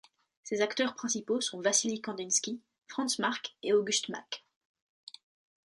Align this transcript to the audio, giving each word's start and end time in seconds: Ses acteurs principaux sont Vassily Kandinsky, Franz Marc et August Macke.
Ses 0.41 0.63
acteurs 0.63 0.95
principaux 0.95 1.41
sont 1.41 1.61
Vassily 1.61 2.01
Kandinsky, 2.01 2.59
Franz 2.87 3.17
Marc 3.21 3.55
et 3.61 3.71
August 3.73 4.09
Macke. 4.09 4.43